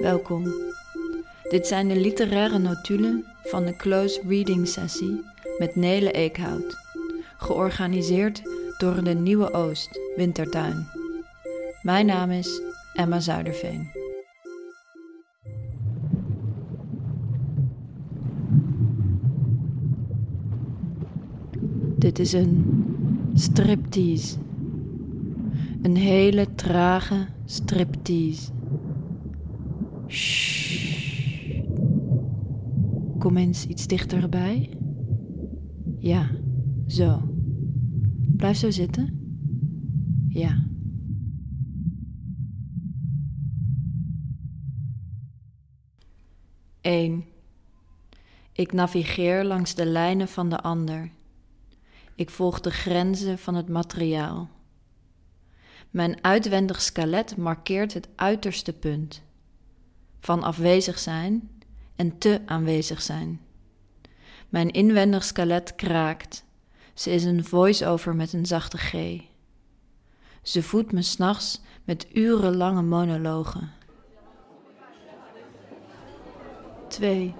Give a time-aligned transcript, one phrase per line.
[0.00, 0.44] Welkom.
[1.48, 5.24] Dit zijn de literaire notulen van de close reading sessie
[5.58, 6.76] met Nele Eekhout,
[7.36, 8.42] georganiseerd
[8.78, 10.86] door de Nieuwe Oost Wintertuin.
[11.82, 12.60] Mijn naam is
[12.94, 13.90] Emma Zuiderveen.
[21.96, 22.84] Dit is een
[23.34, 24.36] striptease.
[25.82, 28.55] Een hele trage striptease.
[33.18, 34.78] Kom eens iets dichterbij.
[35.98, 36.30] Ja,
[36.86, 37.22] zo.
[38.36, 39.20] Blijf zo zitten.
[40.28, 40.64] Ja.
[46.80, 47.24] Eén.
[48.52, 51.10] Ik navigeer langs de lijnen van de ander.
[52.14, 54.50] Ik volg de grenzen van het materiaal.
[55.90, 59.24] Mijn uitwendig skelet markeert het uiterste punt
[60.26, 61.50] van afwezig zijn
[61.96, 63.40] en te aanwezig zijn.
[64.48, 66.44] Mijn inwendig skelet kraakt.
[66.94, 69.20] Ze is een voice-over met een zachte G.
[70.42, 73.70] Ze voedt me s'nachts met urenlange monologen.
[76.88, 77.34] 2.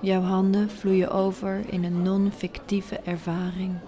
[0.00, 3.78] Jouw handen vloeien over in een non-fictieve ervaring.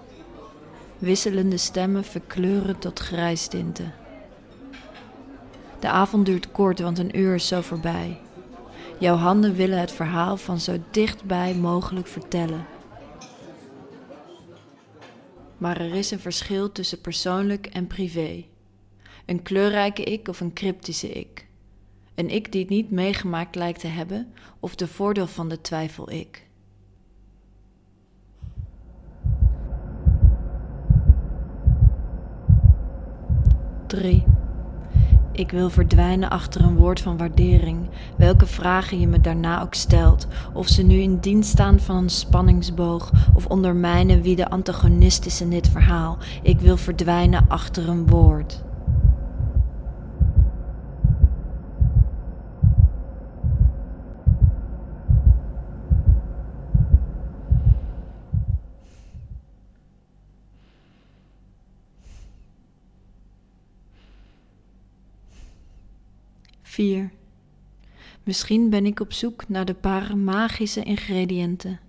[0.97, 3.93] Wisselende stemmen verkleuren tot grijstinten.
[5.81, 8.19] De avond duurt kort, want een uur is zo voorbij.
[8.99, 12.65] Jouw handen willen het verhaal van zo dichtbij mogelijk vertellen.
[15.57, 18.45] Maar er is een verschil tussen persoonlijk en privé.
[19.25, 21.47] Een kleurrijke ik of een cryptische ik.
[22.15, 26.11] Een ik die het niet meegemaakt lijkt te hebben, of de voordeel van de twijfel
[26.11, 26.47] ik.
[33.87, 34.30] Drie.
[35.41, 40.27] Ik wil verdwijnen achter een woord van waardering, welke vragen je me daarna ook stelt,
[40.53, 45.41] of ze nu in dienst staan van een spanningsboog of ondermijnen wie de antagonist is
[45.41, 46.17] in dit verhaal.
[46.43, 48.61] Ik wil verdwijnen achter een woord.
[68.23, 71.79] Misschien ben ik op zoek naar de paar magische ingrediënten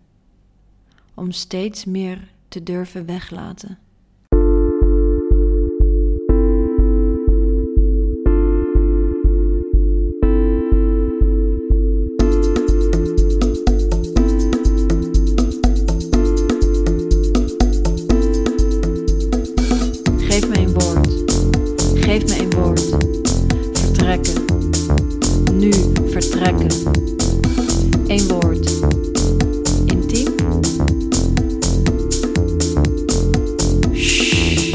[1.15, 3.79] om steeds meer te durven weglaten.
[20.19, 21.09] Geef me een woord.
[22.05, 22.81] Geef me een woord.
[23.79, 24.52] Vertrekken.
[26.23, 26.71] Nu vertrekken.
[28.07, 28.71] Eén woord.
[29.85, 30.35] Intiem.
[33.93, 34.75] Shh.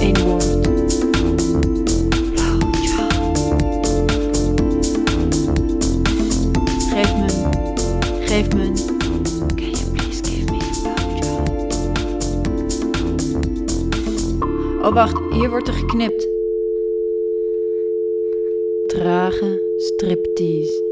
[0.00, 0.68] Eén woord.
[6.90, 7.28] Geef me.
[8.26, 8.72] Geef me.
[9.56, 10.58] Can you please give me?
[14.82, 16.29] Oh wacht, hier wordt er geknipt.
[19.00, 20.89] Trage striptease.